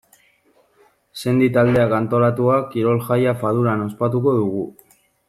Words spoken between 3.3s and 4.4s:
Faduran ospatuko